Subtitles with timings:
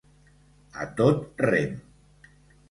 [0.85, 1.77] A tot rem.